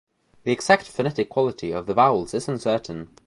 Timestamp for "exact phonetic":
0.51-1.29